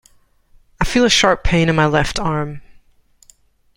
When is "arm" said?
2.17-2.63